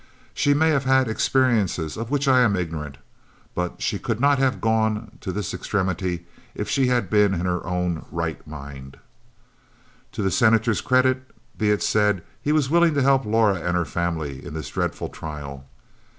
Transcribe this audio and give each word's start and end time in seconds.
She 0.33 0.55
may 0.55 0.69
have 0.69 0.85
had 0.85 1.07
experiences 1.07 1.95
of 1.95 2.09
which 2.09 2.27
I 2.27 2.39
am 2.39 2.55
ignorant, 2.55 2.97
but 3.53 3.83
she 3.83 3.99
could 3.99 4.19
not 4.19 4.39
have 4.39 4.59
gone 4.59 5.19
to 5.21 5.31
this 5.31 5.53
extremity 5.53 6.25
if 6.55 6.67
she 6.67 6.87
had 6.87 7.07
been 7.07 7.35
in 7.35 7.41
her 7.41 7.63
own 7.67 8.07
right 8.09 8.41
mind." 8.47 8.97
To 10.13 10.23
the 10.23 10.31
Senator's 10.31 10.81
credit 10.81 11.29
be 11.55 11.69
it 11.69 11.83
said, 11.83 12.23
he 12.41 12.51
was 12.51 12.67
willing 12.67 12.95
to 12.95 13.03
help 13.03 13.25
Laura 13.25 13.57
and 13.59 13.77
her 13.77 13.85
family 13.85 14.43
in 14.43 14.55
this 14.55 14.69
dreadful 14.69 15.09
trial. 15.09 15.67